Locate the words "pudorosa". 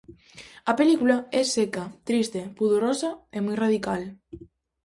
2.57-3.09